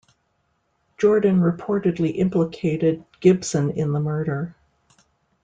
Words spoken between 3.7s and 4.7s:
the murder.